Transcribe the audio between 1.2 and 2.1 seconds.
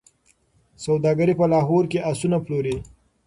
په لاهور کي